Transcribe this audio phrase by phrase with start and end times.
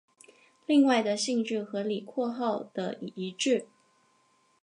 [0.65, 3.67] 另外的性质和李括号的一致。